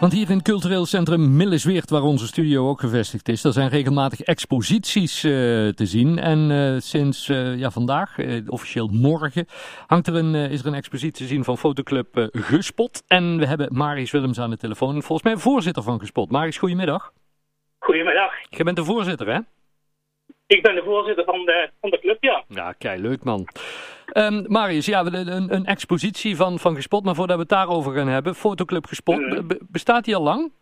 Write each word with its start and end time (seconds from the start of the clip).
Want 0.00 0.12
hier 0.12 0.30
in 0.30 0.36
het 0.36 0.48
cultureel 0.48 0.86
centrum 0.86 1.36
Millesweert, 1.36 1.90
waar 1.90 2.02
onze 2.02 2.26
studio 2.26 2.68
ook 2.68 2.80
gevestigd 2.80 3.28
is, 3.28 3.42
daar 3.42 3.52
zijn 3.52 3.68
regelmatig 3.68 4.20
exposities 4.20 5.24
eh, 5.24 5.30
te 5.68 5.86
zien. 5.86 6.18
En 6.18 6.50
eh, 6.50 6.80
sinds 6.80 7.28
eh, 7.28 7.58
ja, 7.58 7.70
vandaag, 7.70 8.16
officieel 8.46 8.88
morgen, 8.92 9.46
hangt 9.86 10.06
er 10.06 10.14
een, 10.14 10.34
is 10.34 10.60
er 10.60 10.66
een 10.66 10.74
expositie 10.74 11.12
te 11.12 11.24
zien 11.24 11.44
van 11.44 11.58
fotoclub 11.58 12.28
Gespot. 12.32 13.04
En 13.08 13.38
we 13.38 13.46
hebben 13.46 13.68
Marius 13.72 14.10
Willems 14.10 14.40
aan 14.40 14.50
de 14.50 14.56
telefoon, 14.56 15.02
volgens 15.02 15.22
mij 15.22 15.36
voorzitter 15.36 15.82
van 15.82 15.98
Gespot. 15.98 16.30
Marius, 16.30 16.58
goedemiddag. 16.58 17.12
Goedemiddag. 17.78 18.32
Jij 18.48 18.64
bent 18.64 18.76
de 18.76 18.84
voorzitter, 18.84 19.26
hè? 19.26 19.38
Ik 20.46 20.62
ben 20.62 20.74
de 20.74 20.82
voorzitter 20.84 21.24
van 21.24 21.44
de, 21.44 21.70
van 21.80 21.90
de 21.90 21.98
club, 22.00 22.22
ja. 22.22 22.44
Ja, 22.48 22.72
kei 22.72 23.00
leuk 23.00 23.24
man. 23.24 23.48
Ehm, 24.16 24.44
Marius, 24.46 24.86
ja, 24.86 25.04
een, 25.04 25.54
een 25.54 25.64
expositie 25.64 26.36
van, 26.36 26.58
van 26.58 26.74
Gespot, 26.74 27.04
maar 27.04 27.14
voordat 27.14 27.36
we 27.36 27.42
het 27.42 27.50
daarover 27.50 27.92
gaan 27.94 28.08
hebben, 28.08 28.34
fotoclub 28.34 28.86
Gespot, 28.86 29.46
be- 29.46 29.58
bestaat 29.68 30.04
die 30.04 30.16
al 30.16 30.22
lang? 30.22 30.52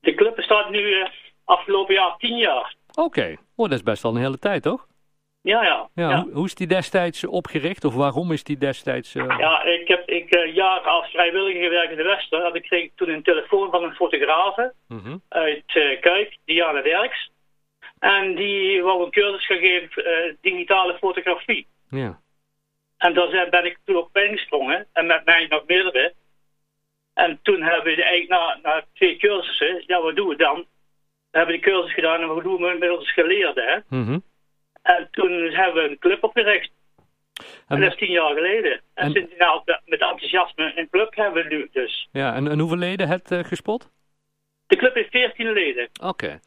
De 0.00 0.14
club 0.14 0.36
bestaat 0.36 0.70
nu 0.70 0.92
eh, 1.00 1.08
afgelopen 1.44 1.94
jaar 1.94 2.14
tien 2.18 2.36
jaar. 2.36 2.74
Oké, 2.94 3.36
oh, 3.56 3.68
dat 3.68 3.78
is 3.78 3.82
best 3.82 4.04
al 4.04 4.14
een 4.14 4.20
hele 4.22 4.38
tijd, 4.38 4.62
toch? 4.62 4.86
Ja, 5.40 5.64
ja. 5.64 5.88
Ja, 5.94 6.10
ja. 6.10 6.22
Hoe, 6.22 6.32
hoe 6.32 6.44
is 6.44 6.54
die 6.54 6.66
destijds 6.66 7.24
opgericht 7.26 7.84
of 7.84 7.94
waarom 7.94 8.32
is 8.32 8.44
die 8.44 8.58
destijds... 8.58 9.14
eh, 9.14 9.34
Ja, 9.38 9.62
ik 9.64 9.88
heb 9.88 10.08
ik, 10.08 10.30
eh, 10.30 10.54
jaren 10.54 10.90
als 10.90 11.10
vrijwilliger 11.10 11.62
gewerkt 11.62 11.90
in 11.90 11.96
de 11.96 12.02
Wester. 12.02 12.44
En 12.44 12.54
ik 12.54 12.62
kreeg 12.62 12.90
toen 12.94 13.08
een 13.08 13.22
telefoon 13.22 13.70
van 13.70 13.82
een 13.82 13.94
fotografe 13.94 14.72
mhm. 14.88 15.16
uit 15.28 15.62
eh 15.66 16.00
Kuik, 16.00 16.36
Diana 16.44 16.82
Derks. 16.82 17.30
En 17.98 18.34
die 18.34 18.82
wou 18.82 19.04
een 19.04 19.10
cursus 19.10 19.46
gegeven, 19.46 20.36
digitale 20.40 20.96
fotografie. 20.98 21.66
ja. 21.90 22.22
En 23.04 23.14
daar 23.14 23.28
zijn- 23.28 23.50
ben 23.50 23.64
ik 23.64 23.78
toen 23.84 24.08
bij 24.12 24.24
ingesprongen. 24.26 24.86
En 24.92 25.06
met 25.06 25.24
mij 25.24 25.46
nog 25.46 25.62
meerdere. 25.66 26.14
En 27.14 27.38
toen 27.42 27.62
hebben 27.62 27.94
we 27.96 28.02
eigenlijk 28.04 28.28
na, 28.28 28.58
na 28.62 28.84
twee 28.94 29.16
cursussen, 29.16 29.84
ja, 29.86 30.00
wat 30.02 30.16
doen 30.16 30.28
we 30.28 30.36
dan? 30.36 30.66
We 31.30 31.38
hebben 31.38 31.54
de 31.54 31.60
cursus 31.60 31.92
gedaan 31.94 32.20
en 32.20 32.28
wat 32.28 32.42
doen 32.42 32.62
we 32.62 32.76
met 32.78 32.90
onze 32.98 33.12
geleerden, 33.12 33.64
hè? 33.66 33.96
mhm. 33.98 34.18
En 34.82 35.08
toen 35.10 35.32
hebben 35.32 35.82
we 35.82 35.90
een 35.90 35.98
club 35.98 36.24
opgericht. 36.24 36.70
En 37.68 37.80
dat 37.80 37.90
is 37.92 37.98
tien 37.98 38.10
jaar 38.10 38.34
geleden. 38.34 38.72
En, 38.72 39.04
En- 39.04 39.10
sinds 39.10 39.32
nou, 39.38 39.62
met 39.84 40.00
enthousiasme 40.00 40.72
een 40.76 40.90
club 40.90 41.14
hebben 41.14 41.42
we 41.48 41.54
nu 41.54 41.68
dus. 41.72 42.08
ja, 42.12 42.34
en, 42.34 42.48
en 42.48 42.58
hoeveel 42.58 42.78
leden 42.78 43.08
het 43.08 43.30
eh, 43.30 43.44
gespot? 43.44 43.90
De 44.66 44.76
club 44.76 44.94
heeft 44.94 45.10
14 45.10 45.52
leden. 45.52 45.88
Oké. 46.02 46.40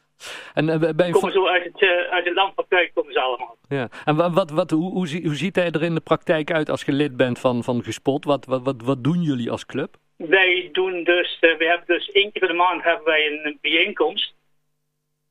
En, 0.54 0.70
eh, 0.70 0.90
bij 0.96 1.10
Komen 1.12 1.32
zo 1.32 1.48
uit 1.48 1.64
het, 1.64 1.82
eh, 1.82 1.90
uit 1.90 2.26
het 2.26 2.34
land 2.34 2.54
van 2.56 2.66
Kuik 2.68 2.92
komen 2.94 3.14
ze 3.14 3.20
allemaal. 3.22 3.58
ja. 3.70 3.88
en 4.06 4.16
wa- 4.16 4.32
wat, 4.32 4.52
wat, 4.52 4.72
hoe, 4.72 4.92
hoe, 4.92 5.22
hoe 5.24 5.36
ziet 5.36 5.56
hij 5.56 5.72
er 5.72 5.84
in 5.84 5.94
de 5.96 6.02
praktijk 6.02 6.52
uit 6.52 6.70
als 6.70 6.84
je 6.84 6.92
lid 6.92 7.18
bent 7.18 7.40
van, 7.40 7.64
van 7.64 7.84
Gespot? 7.84 8.26
Wat, 8.26 8.46
wat, 8.46 8.64
wat, 8.64 8.82
wat 8.84 9.04
doen 9.04 9.22
jullie 9.22 9.52
als 9.52 9.66
club? 9.66 9.96
Wij 10.18 10.70
doen 10.72 11.04
dus, 11.04 11.38
eh, 11.40 11.58
we 11.58 11.66
hebben 11.66 11.88
dus 11.88 12.12
één 12.12 12.32
keer 12.32 12.48
de 12.48 12.54
maand 12.54 12.84
hebben 12.84 13.06
wij 13.06 13.28
een 13.32 13.58
bijeenkomst. 13.62 14.34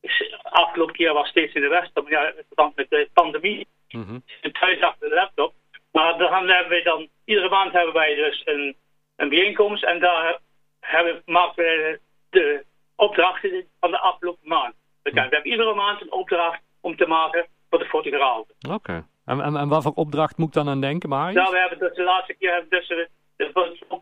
Dus 0.00 0.34
Afgelopen 0.42 0.94
keer 0.94 1.12
was 1.12 1.28
steeds 1.28 1.54
in 1.54 1.60
de 1.60 1.68
Westen, 1.68 2.02
maar 2.02 2.12
ja, 2.12 2.26
in 2.28 2.42
verband 2.46 2.76
met 2.76 2.90
de 2.90 3.08
pandemie. 3.12 3.66
Mhm. 3.88 4.18
zit 4.40 4.54
thuis 4.60 4.80
achter 4.80 5.08
de 5.08 5.14
laptop. 5.14 5.54
Maar 5.92 6.18
dan 6.18 6.48
hebben 6.48 6.68
wij 6.68 6.82
dan, 6.82 7.08
iedere 7.24 7.48
maand 7.48 7.72
hebben 7.72 7.94
wij 7.94 8.14
dus 8.14 8.42
een, 8.44 8.76
een 9.16 9.28
bijeenkomst 9.28 9.84
en 9.84 10.00
daar 10.00 10.38
hebben, 10.80 11.22
maken 11.26 11.64
we 11.64 12.00
de 12.30 12.64
opdrachten 12.96 13.66
van 13.80 13.90
de 13.90 13.98
afgelopen 13.98 14.48
maand. 14.48 14.74
We 15.02 15.20
hebben 15.20 15.46
iedere 15.46 15.74
maand 15.74 16.00
een 16.00 16.12
opdracht 16.12 16.62
om 16.80 16.96
te 16.96 17.06
maken 17.06 17.46
voor 17.70 17.78
de 17.78 17.84
fotografen. 17.84 18.54
Oké. 18.70 19.06
En, 19.24 19.40
en, 19.40 19.56
en 19.56 19.68
wat 19.68 19.82
voor 19.82 19.92
opdracht 19.92 20.36
moet 20.36 20.48
ik 20.48 20.54
dan 20.54 20.68
aan 20.68 20.80
denken, 20.80 21.08
Marius? 21.08 21.34
Nou, 21.34 21.50
we 21.50 21.58
hebben 21.58 21.78
dus 21.78 21.96
de 21.96 22.02
laatste 22.02 22.34
keer 22.34 22.52
hebben 22.52 22.70
dus, 22.70 22.88
eh, 23.36 23.48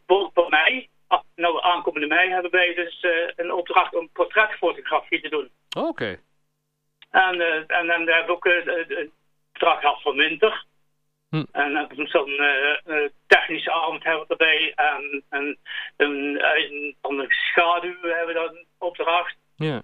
voor, 0.06 0.30
voor, 0.34 0.48
mei, 0.48 0.88
nou 1.34 1.62
aankomende 1.62 2.06
mei, 2.06 2.30
hebben 2.30 2.50
wij 2.50 2.74
dus 2.74 3.00
eh, 3.00 3.10
een 3.36 3.52
opdracht 3.52 3.94
om 3.94 4.08
portretfotografie 4.12 5.20
te 5.20 5.28
doen. 5.28 5.50
Oké. 5.78 6.18
En, 7.10 7.40
eh, 7.40 7.78
en 7.78 7.86
dan 7.86 8.08
hebben 8.08 8.26
we 8.26 8.32
ook 8.32 8.46
eh, 8.46 8.66
een 8.98 9.12
opdracht 9.52 9.80
gehad 9.80 10.02
voor 10.02 10.14
winter. 10.14 10.64
Hm. 11.34 11.44
En 11.52 11.72
dan 11.72 11.74
hebben 11.74 11.96
we 11.96 12.06
zo'n 12.06 12.38
eh, 12.38 13.04
eh, 13.04 13.10
technische 13.26 13.72
avond 13.72 14.04
hebben 14.04 14.24
we 14.26 14.36
erbij. 14.36 14.72
En, 14.74 15.24
en 15.28 15.58
een, 15.96 16.44
een, 16.54 16.96
van 17.02 17.24
schaduw 17.28 18.00
hebben 18.02 18.26
we 18.26 18.32
dan 18.32 18.64
opdracht. 18.84 19.36
Ja. 19.56 19.82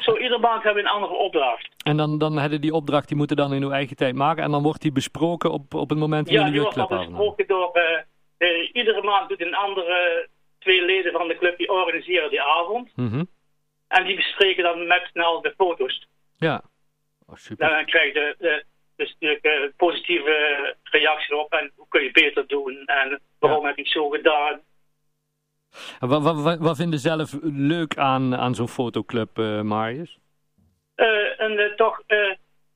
Zo 0.00 0.16
iedere 0.16 0.38
maand 0.38 0.62
hebben 0.62 0.82
we 0.82 0.88
een 0.88 0.94
andere 0.94 1.14
opdracht. 1.14 1.68
En 1.84 1.96
dan, 1.96 2.18
dan 2.18 2.38
hebben 2.38 2.60
die 2.60 2.72
opdracht, 2.74 3.08
die 3.08 3.16
moeten 3.16 3.36
dan 3.36 3.52
in 3.52 3.62
uw 3.62 3.70
eigen 3.70 3.96
tijd 3.96 4.14
maken. 4.14 4.42
En 4.44 4.50
dan 4.50 4.62
wordt 4.62 4.82
die 4.82 4.92
besproken 4.92 5.50
op, 5.50 5.74
op 5.74 5.88
het 5.90 5.98
moment 5.98 6.24
dat 6.26 6.34
Ja, 6.34 6.38
jullie 6.38 6.52
die 6.52 6.60
wordt 6.62 6.76
club 6.76 6.88
dan 6.88 6.98
afnemen. 6.98 7.18
besproken 7.18 7.46
door... 7.46 7.70
eh, 8.38 8.68
iedere 8.72 9.02
maand 9.02 9.28
doet 9.28 9.40
een 9.40 9.54
andere 9.54 10.28
twee 10.58 10.84
leden 10.84 11.12
van 11.12 11.28
de 11.28 11.38
club 11.38 11.58
die 11.58 11.70
organiseren 11.70 12.30
die 12.30 12.42
avond. 12.42 12.96
Mhm. 12.96 13.24
En 13.88 14.04
die 14.04 14.16
bespreken 14.16 14.62
dan 14.62 14.86
met 14.86 15.08
snel 15.12 15.40
de 15.42 15.54
foto's. 15.56 16.06
Ja. 16.36 16.62
Oh, 17.26 17.36
super. 17.36 17.66
En 17.68 17.74
dan 17.74 17.84
krijg 17.84 18.06
je 18.06 18.12
de, 18.12 18.34
de, 18.38 18.64
dus 18.96 19.12
natuurlijk 19.12 19.44
eh, 19.44 19.52
positieve 19.76 20.74
reacties 20.82 21.32
op 21.32 21.52
en 21.52 21.72
hoe 21.76 21.88
kun 21.88 22.02
je 22.02 22.10
beter 22.10 22.46
doen 22.46 22.82
en 22.86 23.20
waarom 23.38 23.64
heb 23.66 23.76
je 23.76 23.82
het 23.82 23.90
zo 23.90 24.08
gedaan. 24.08 24.60
Wat, 26.00 26.22
wat, 26.22 26.42
wat, 26.42 26.58
wat 26.58 26.76
vinden 26.76 26.98
zelf 26.98 27.36
leuk 27.42 27.96
aan, 27.96 28.36
aan 28.36 28.54
zo'n 28.54 28.68
fotoclub, 28.68 29.38
eh, 29.38 29.60
Marius? 29.60 30.18
Eh, 30.94 31.40
en 31.40 31.58
eh, 31.58 31.72
toch, 31.74 32.02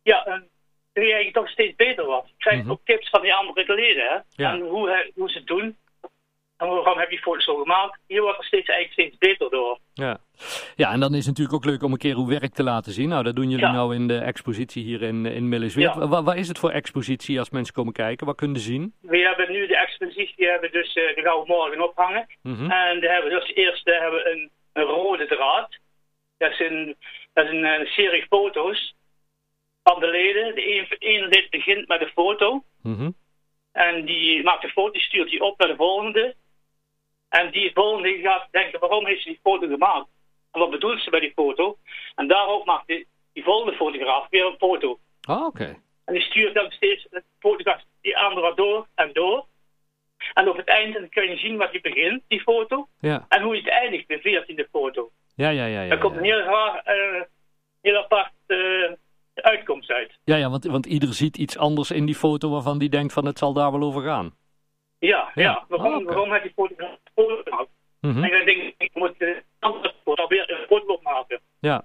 ja, 0.03 0.25
en 0.27 0.49
dat 0.93 1.05
je 1.05 1.13
eigenlijk 1.13 1.35
toch 1.35 1.49
steeds 1.49 1.77
beter 1.77 2.05
wordt. 2.05 2.29
Je 2.29 2.35
krijgt 2.39 2.63
Mhm. 2.63 2.71
ook 2.71 2.81
tips 2.85 3.09
van 3.11 3.23
die 3.23 3.35
andere 3.35 3.75
leden, 3.75 4.03
hè. 4.09 4.19
Ja. 4.43 4.53
En 4.53 4.61
hoe, 4.61 5.11
hoe 5.15 5.31
ze 5.31 5.39
het 5.39 5.47
doen. 5.47 5.77
Waarom 6.75 6.99
heb 6.99 7.11
je 7.11 7.19
foto's 7.19 7.45
zo 7.45 7.57
gemaakt. 7.57 7.99
Je 8.07 8.21
wordt 8.21 8.39
er 8.39 8.45
steeds, 8.45 8.69
eigenlijk 8.69 9.01
steeds 9.01 9.19
beter 9.19 9.51
door. 9.51 9.79
Ja. 9.95 10.19
ja, 10.77 10.93
en 10.93 11.01
dan 11.01 11.15
is 11.15 11.27
het 11.27 11.27
natuurlijk 11.27 11.57
ook 11.57 11.71
leuk 11.71 11.83
om 11.83 11.93
een 11.93 11.99
keer 11.99 12.17
uw 12.17 12.27
werk 12.27 12.55
te 12.55 12.63
laten 12.63 12.93
zien. 12.93 13.09
Nou, 13.09 13.23
dat 13.23 13.37
doen 13.37 13.51
jullie 13.51 13.67
Ja. 13.67 13.73
nou 13.73 13.95
in 13.95 14.07
de 14.07 14.19
expositie 14.19 14.85
hier 14.85 15.03
in, 15.03 15.27
in. 15.27 15.71
Ja. 15.75 16.09
Wat 16.09 16.37
is 16.37 16.49
het 16.49 16.59
voor 16.59 16.71
expositie 16.71 17.39
als 17.39 17.51
mensen 17.51 17.75
komen 17.75 17.93
kijken? 17.93 18.27
Wat 18.27 18.37
kunnen 18.37 18.61
ze 18.61 18.67
zien? 18.67 18.95
We 19.01 19.19
hebben 19.19 19.53
nu 19.53 19.67
de 19.67 19.77
expositie, 19.77 20.37
die 20.37 20.49
hebben 20.49 20.71
we 20.71 20.79
dus, 20.79 20.93
eh, 20.93 21.15
die 21.15 21.25
gaan 21.25 21.39
we 21.39 21.45
morgen 21.47 21.89
ophangen. 21.89 22.27
Mhm. 22.43 22.71
En 22.71 23.01
daar 23.01 23.13
hebben 23.13 23.31
we 23.31 23.39
dus 23.41 23.55
eerst 23.55 23.85
hebben 23.85 24.23
we 24.23 24.31
een, 24.31 24.51
een 24.73 24.85
rode 24.85 25.27
draad. 25.27 25.79
Dat 26.39 26.51
is 26.51 26.61
een, 26.61 26.97
dat 27.33 27.45
is 27.45 27.51
een, 27.51 27.87
serie 27.87 28.27
foto's 28.29 28.95
van 29.83 30.01
de 30.01 30.07
leden. 30.07 30.55
De 30.55 30.97
ene 30.99 31.29
lid 31.29 31.51
begint 31.51 31.89
met 31.89 32.01
een 32.01 32.13
foto. 32.15 32.63
Mhm. 32.83 33.11
En 33.73 34.05
die 34.05 34.43
maakt 34.43 34.65
een 34.65 34.71
foto, 34.71 34.93
die 34.93 35.03
stuurt 35.03 35.31
die 35.31 35.41
op 35.41 35.59
naar 35.59 35.69
de 35.69 35.77
volgende. 35.77 36.35
En 37.31 37.51
die 37.51 37.71
volgende 37.75 38.19
gaat 38.23 38.49
denken, 38.51 38.81
waarom 38.81 39.07
heeft 39.07 39.23
ze 39.23 39.29
die 39.29 39.41
foto 39.43 39.67
gemaakt? 39.67 40.09
En 40.53 40.61
wat 40.61 40.71
bedoelt 40.71 41.01
ze 41.01 41.11
bij 41.11 41.21
die 41.21 41.33
foto? 41.35 41.79
En 42.15 42.29
daarop 42.29 42.65
maakt 42.65 42.87
die, 42.87 43.07
die 43.33 43.45
volgende 43.45 43.77
fotograaf 43.77 44.27
weer 44.31 44.47
een 44.47 44.59
foto. 44.59 44.99
Ah, 45.23 45.47
oké. 45.47 45.77
En 46.05 46.15
die 46.15 46.23
stuurt 46.23 46.55
dan 46.55 46.71
steeds 46.71 47.07
de 47.11 47.23
fotograaf 47.39 47.83
die 48.01 48.19
andere 48.19 48.55
door 48.55 48.87
en 48.95 49.11
door. 49.13 49.47
En 50.35 50.49
op 50.49 50.57
het 50.57 50.69
einde 50.69 51.01
dan 51.01 51.09
kun 51.09 51.31
je 51.31 51.37
zien 51.37 51.57
wat 51.57 51.73
je 51.73 51.81
begint, 51.81 52.23
die 52.29 52.41
foto. 52.41 52.89
Ja. 53.01 53.27
En 53.29 53.43
hoe 53.43 53.55
je 53.55 53.61
het 53.61 53.71
eindigt, 53.71 54.09
de 54.09 54.19
veertiende 54.19 54.69
foto. 54.71 55.11
Ja, 55.35 55.49
ja, 55.49 55.65
ja. 55.65 55.83
ja, 55.83 55.89
Daar 55.89 55.99
komt 55.99 56.17
een 56.17 56.25
heel, 56.25 56.41
raar, 56.41 56.83
eh, 56.85 57.23
heel 57.81 57.97
apart 57.97 58.33
eh, 58.47 58.93
uitkomst 59.35 59.91
uit. 59.91 60.19
Ja, 60.25 60.37
ja 60.37 60.51
want, 60.51 60.65
want 60.65 60.87
ieder 60.87 61.15
ziet 61.15 61.37
iets 61.37 61.59
anders 61.59 61.91
in 61.91 62.07
die 62.07 62.15
foto 62.15 62.51
waarvan 62.51 62.79
die 62.79 62.89
denkt 62.89 63.13
van 63.13 63.27
het 63.27 63.39
zal 63.39 63.53
daar 63.53 63.73
wel 63.73 63.83
over 63.83 64.03
gaan. 64.03 64.35
Ja, 65.01 65.31
Ja. 65.35 65.43
ja. 65.43 65.65
Waarom, 65.69 65.95
Ah, 65.95 66.05
waarom 66.05 66.33
heb 66.33 66.43
je 66.45 66.53
fotograaf 66.55 66.97
foto 67.15 67.41
gemaakt? 67.45 67.69
Mhm. 68.01 68.23
En 68.25 68.31
dan 68.31 68.45
denk 68.45 68.63
ik, 68.63 68.75
ik 68.79 68.91
moet 68.95 69.15
een 69.19 69.43
andere 69.59 69.95
foto 70.05 70.27
weer 70.27 70.51
een 70.51 70.67
foto 70.67 70.99
maken. 71.03 71.41
Ja. 71.61 71.85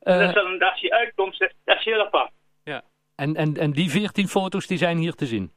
Eh, 0.00 0.18
dat 0.18 0.28
is 0.28 0.34
dan, 0.34 0.58
als 0.58 0.80
die 0.80 0.94
uitkomst, 0.94 1.38
dat 1.38 1.52
dat 1.64 1.76
is 1.78 1.84
heel 1.84 2.00
apart. 2.00 2.30
ja. 2.64 2.82
En, 3.16 3.36
en, 3.36 3.56
en 3.56 3.70
die 3.70 3.90
veertien 3.90 4.28
foto's 4.28 4.66
die 4.66 4.78
zijn 4.78 4.96
hier 4.98 5.12
te 5.14 5.26
zien? 5.26 5.52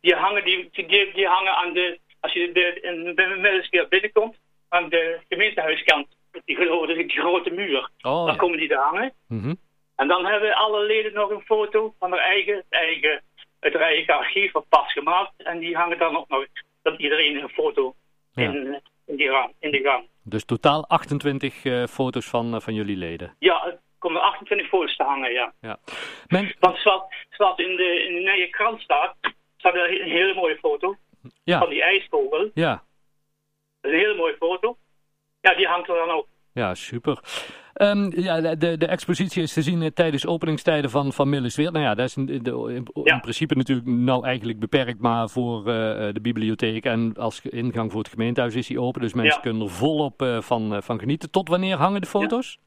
Die 0.00 0.14
hangen, 0.14 0.44
die, 0.44 0.68
die, 0.72 1.12
die 1.12 1.26
hangen 1.26 1.56
aan 1.56 1.72
de, 1.72 1.98
als 2.20 2.32
je 2.32 2.52
de, 2.52 2.80
in, 2.80 3.14
bij 3.14 3.28
Middelsteer 3.28 3.88
binnenkomt, 3.88 4.36
aan 4.68 4.88
de 4.88 5.20
gemeentehuiskant. 5.28 6.08
Die, 6.44 6.56
grote- 6.56 6.94
die 6.94 7.10
grote 7.20 7.50
muur. 7.50 7.78
Oh, 8.00 8.24
Dan 8.24 8.26
ja. 8.26 8.36
komen 8.36 8.58
die 8.58 8.68
daar 8.68 8.82
hangen. 8.84 9.12
Mhm. 9.28 9.54
En 9.96 10.08
dan 10.08 10.26
hebben 10.26 10.54
alle 10.54 10.84
leden 10.86 11.12
nog 11.12 11.30
een 11.30 11.40
foto 11.44 11.94
van 11.98 12.10
hun 12.10 12.20
eigen, 12.20 12.64
eigen, 12.68 13.22
uit 13.60 13.72
hun 13.72 13.82
eigen 13.82 14.14
archief 14.14 14.54
of 14.54 14.68
pas 14.68 14.92
gemaakt. 14.92 15.32
En 15.36 15.58
die 15.58 15.76
hangen 15.76 15.98
dan 15.98 16.16
ook 16.16 16.28
nog, 16.28 16.46
dat 16.82 16.98
iedereen 16.98 17.36
een 17.42 17.48
foto 17.48 17.94
Ja. 18.34 18.42
in, 18.42 18.80
in, 19.06 19.16
die 19.16 19.28
gang, 19.30 19.54
in 19.58 19.70
de 19.70 19.80
gang. 19.80 20.08
Dus 20.22 20.44
totaal 20.44 20.86
28 20.88 21.64
eh, 21.64 21.86
foto's 21.86 22.26
van, 22.26 22.54
eh, 22.54 22.60
van 22.60 22.74
jullie 22.74 22.96
leden. 22.96 23.36
Ja, 23.38 23.64
er 23.66 23.78
komen 23.98 24.22
28 24.22 24.68
foto's 24.68 24.96
te 24.96 25.02
hangen, 25.02 25.32
ja. 25.32 25.52
Ja. 25.60 25.78
Men, 26.28 26.54
Want 26.60 26.78
zoals, 26.78 27.02
zoals 27.30 27.58
in, 27.58 27.76
de, 27.76 28.04
in 28.08 28.14
de 28.14 28.20
nieuwe 28.30 28.48
krant 28.50 28.80
staat, 28.80 29.16
staat 29.56 29.74
er 29.74 30.00
een 30.02 30.10
hele 30.10 30.34
mooie 30.34 30.56
foto 30.56 30.96
ja, 31.44 31.58
van 31.58 31.68
die 31.68 31.82
ijskogel. 31.82 32.50
ja. 32.54 32.82
Dat 33.80 33.90
is 33.90 33.96
een 33.98 34.04
hele 34.04 34.16
mooie 34.16 34.36
foto. 34.36 34.76
Ja, 35.40 35.54
die 35.54 35.66
hangt 35.66 35.88
er 35.88 35.94
dan 35.94 36.10
ook. 36.10 36.26
Ja, 36.52 36.74
super. 36.74 37.20
Um, 37.74 38.12
ja, 38.20 38.54
de, 38.54 38.76
de 38.76 38.86
expositie 38.86 39.42
is 39.42 39.52
te 39.52 39.62
zien 39.62 39.82
eh, 39.82 39.88
tijdens 39.88 40.26
openingstijden 40.26 40.90
van, 40.90 41.12
van 41.12 41.28
Millesweert. 41.28 41.72
Nou 41.72 41.84
ja, 41.84 41.94
dat 41.94 42.06
is 42.06 42.16
in, 42.16 42.28
in, 42.28 42.86
in 43.04 43.20
principe 43.20 43.54
natuurlijk 43.54 43.88
nou 43.88 44.24
eigenlijk 44.24 44.60
beperkt 44.60 45.00
maar 45.00 45.28
voor 45.28 45.58
uh, 45.58 45.64
de 46.12 46.20
bibliotheek. 46.22 46.84
En 46.84 47.14
als 47.16 47.40
ingang 47.40 47.90
voor 47.90 48.00
het 48.00 48.10
gemeentehuis 48.10 48.54
is 48.54 48.66
die 48.66 48.80
open. 48.80 49.00
Dus 49.00 49.14
mensen 49.14 49.34
ja. 49.34 49.40
kunnen 49.40 49.62
er 49.62 49.72
volop 49.72 50.22
uh, 50.22 50.40
van, 50.40 50.82
van 50.82 50.98
genieten. 50.98 51.30
Tot 51.30 51.48
wanneer 51.48 51.76
hangen 51.76 52.00
de 52.00 52.06
foto's? 52.06 52.58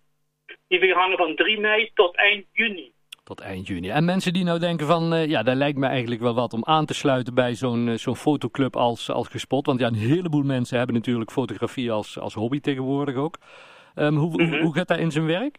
Ja. 0.68 0.80
Die 0.80 0.94
hangen 0.94 1.18
van 1.18 1.36
3 1.36 1.60
mei 1.60 1.92
tot 1.94 2.16
eind 2.16 2.46
juni. 2.52 2.92
Tot 3.24 3.40
eind 3.40 3.68
juni. 3.68 3.90
En 3.90 4.06
mensen 4.06 4.34
die 4.34 4.44
nou 4.44 4.60
denken 4.60 4.88
van, 4.88 5.14
uh, 5.14 5.26
ja, 5.26 5.44
daar 5.44 5.56
lijkt 5.56 5.78
me 5.78 5.88
eigenlijk 5.88 6.22
wel 6.22 6.34
wat 6.34 6.54
om 6.54 6.66
aan 6.66 6.86
te 6.86 6.94
sluiten 6.94 7.34
bij 7.34 7.56
zo'n 7.56 7.98
zo'n 7.98 8.16
fotoclub 8.16 8.76
als, 8.76 9.10
als 9.10 9.28
Gespot. 9.28 9.66
Want 9.66 9.80
ja, 9.80 9.88
een 9.88 9.94
heleboel 9.94 10.44
mensen 10.44 10.78
hebben 10.78 10.96
natuurlijk 10.96 11.32
fotografie 11.32 11.92
als, 11.92 12.20
als 12.20 12.34
hobby 12.34 12.60
tegenwoordig 12.60 13.16
ook. 13.16 13.38
Um, 13.96 14.16
hoe, 14.16 14.42
mm 14.42 14.52
-hmm. 14.52 14.62
hoe 14.62 14.76
gaat 14.76 14.88
dat 14.88 14.98
in 14.98 15.12
zijn 15.12 15.26
werk? 15.26 15.58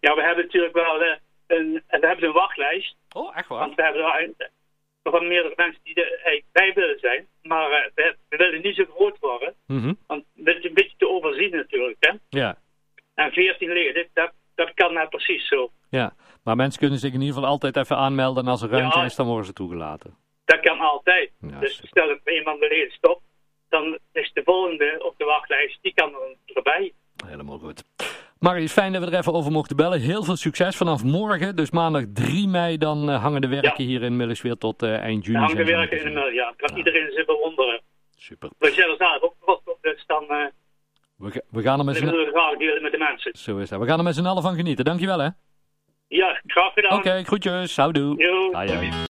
Ja, 0.00 0.14
we 0.14 0.22
hebben 0.22 0.44
natuurlijk 0.44 0.74
wel 0.74 1.02
uh, 1.02 1.14
een, 1.46 1.82
we 1.88 2.06
hebben 2.06 2.24
een 2.24 2.32
wachtlijst. 2.32 2.96
Oh, 3.12 3.36
echt 3.36 3.48
waar? 3.48 3.58
Want 3.58 3.74
we 3.74 3.82
hebben 3.82 4.02
er 4.02 4.50
nog 5.02 5.12
wel 5.12 5.28
meerdere 5.28 5.54
mensen 5.56 5.80
die 5.82 5.94
er 5.94 6.42
bij 6.52 6.72
willen 6.74 6.98
zijn. 6.98 7.26
Maar 7.42 7.90
we, 7.94 8.16
we, 8.28 8.36
willen 8.36 8.62
niet 8.62 8.76
zo 8.76 8.84
groot 8.94 9.18
worden. 9.18 9.54
Mm 9.66 9.82
-hmm. 9.82 9.98
Want 10.06 10.24
het 10.34 10.56
is 10.56 10.64
een 10.64 10.74
beetje 10.74 10.96
te 10.96 11.08
overzien 11.08 11.50
natuurlijk. 11.50 11.96
Hè? 12.00 12.12
Ja. 12.28 12.58
En 13.14 13.32
14 13.32 13.72
leden, 13.72 14.08
dat, 14.14 14.32
dat 14.54 14.74
kan 14.74 14.92
nou 14.92 15.08
precies 15.08 15.48
zo. 15.48 15.70
Ja, 15.90 16.14
maar 16.44 16.56
mensen 16.56 16.80
kunnen 16.80 16.98
zich 16.98 17.12
in 17.12 17.20
ieder 17.20 17.34
geval 17.34 17.50
altijd 17.50 17.76
even 17.76 17.96
aanmelden 17.96 18.44
en 18.44 18.50
als 18.50 18.62
er 18.62 18.68
ruimte 18.68 18.98
ja, 18.98 19.04
is, 19.04 19.14
dan 19.14 19.26
worden 19.26 19.46
ze 19.46 19.52
toegelaten. 19.52 20.16
Dat 20.44 20.60
kan 20.60 20.78
altijd. 20.78 21.30
Ja, 21.40 21.58
dus 21.58 21.74
super. 21.74 21.88
stel 21.88 22.06
dat 22.08 22.34
iemand 22.34 22.60
beneden 22.60 22.90
stopt, 22.90 23.22
dan 23.68 23.98
is 24.12 24.32
de 24.32 24.42
volgende 24.44 25.04
op 25.04 25.14
de 25.18 25.24
wachtlijst, 25.24 25.78
die 25.82 25.94
kan 25.94 26.14
er 26.14 26.36
erbij. 26.56 26.92
Helemaal 27.28 27.58
goed. 27.58 27.84
Marius, 28.38 28.72
fijn 28.72 28.92
dat 28.92 29.04
we 29.04 29.10
er 29.10 29.18
even 29.18 29.32
over 29.32 29.52
mochten 29.52 29.76
bellen. 29.76 30.00
Heel 30.00 30.24
veel 30.24 30.36
succes 30.36 30.76
vanaf 30.76 31.04
morgen, 31.04 31.56
dus 31.56 31.70
maandag 31.70 32.02
3 32.14 32.48
mei, 32.48 32.78
dan 32.78 33.10
uh, 33.10 33.22
hangen 33.22 33.40
de 33.40 33.48
werken 33.48 33.72
Ja. 33.84 33.84
hier 33.90 34.02
in 34.02 34.16
Millesweer 34.16 34.56
tot 34.58 34.82
uh, 34.82 34.96
eind 34.98 35.24
juni. 35.24 35.38
Hangen 35.38 35.56
de 35.56 35.64
ze 35.64 35.70
werken 35.70 35.96
in 35.98 36.02
ongeveer. 36.04 36.20
mail, 36.22 36.32
ja. 36.34 36.52
Kan 36.56 36.68
Ja. 36.72 36.76
iedereen 36.76 37.10
zich 37.12 37.26
bewonderen. 37.26 37.80
Super. 38.16 38.50
We 38.58 38.70
zijn 38.70 38.88
er 38.90 38.96
zelf 38.98 39.20
ook 39.22 39.34
trots 39.40 39.62
op, 39.64 39.78
dus 39.80 40.04
dan 40.06 40.22
uh, 40.30 40.36
We, 41.16 41.30
ga- 41.30 41.40
we 41.50 41.62
gaan 41.62 41.78
er 41.78 41.84
met 41.84 41.96
z'n 41.96 42.04
delen 42.58 42.82
met 42.82 42.92
de 42.92 42.98
mensen. 42.98 43.30
Zo 43.38 43.58
is 43.58 43.68
dat. 43.68 43.80
We 43.80 43.86
gaan 43.86 43.98
er 43.98 44.04
met 44.04 44.14
z'n 44.14 44.26
allen 44.26 44.42
van 44.42 44.54
genieten. 44.54 44.84
Dankjewel 44.84 45.18
hè. 45.18 45.28
Ja, 46.08 46.40
graag 46.46 46.72
gedaan. 46.72 46.98
Oké, 46.98 47.22
groetjes. 47.24 47.76
Houdoe. 47.76 48.24
Hoi. 48.52 48.90